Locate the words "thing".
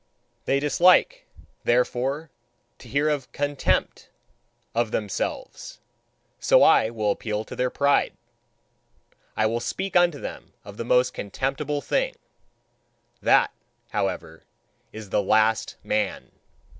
11.81-12.15